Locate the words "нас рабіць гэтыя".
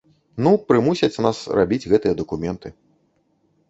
1.27-2.19